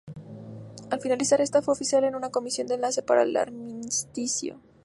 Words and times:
Al 0.89 0.99
finalizar 0.99 1.41
esta, 1.41 1.61
fue 1.61 1.75
oficial 1.75 2.03
en 2.05 2.15
una 2.15 2.31
Comisión 2.31 2.65
de 2.65 2.73
Enlace 2.73 3.03
para 3.03 3.21
el 3.21 3.37
Armisticio. 3.37 4.59